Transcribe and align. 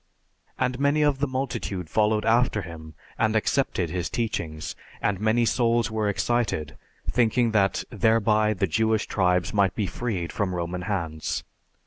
"And 0.57 0.79
many 0.79 1.03
of 1.03 1.19
the 1.19 1.27
multitude 1.27 1.87
followed 1.87 2.25
after 2.25 2.63
him 2.63 2.95
and 3.19 3.35
accepted 3.35 3.91
his 3.91 4.09
teachings, 4.09 4.75
and 4.99 5.19
many 5.19 5.45
souls 5.45 5.91
were 5.91 6.09
excited, 6.09 6.75
thinking 7.07 7.51
that 7.51 7.83
thereby 7.91 8.55
the 8.55 8.65
Jewish 8.65 9.05
tribes 9.05 9.53
might 9.53 9.75
be 9.75 9.85
freed 9.85 10.31
from 10.33 10.55
Roman 10.55 10.81
hands. 10.89 11.43